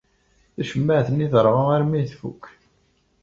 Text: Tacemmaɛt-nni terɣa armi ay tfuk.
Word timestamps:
Tacemmaɛt-nni 0.55 1.27
terɣa 1.33 1.63
armi 1.75 1.95
ay 1.97 2.05
tfuk. 2.11 2.43